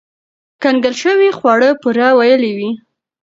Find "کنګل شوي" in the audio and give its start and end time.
0.63-1.29